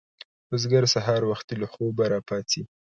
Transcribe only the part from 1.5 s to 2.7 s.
له خوبه راپاڅي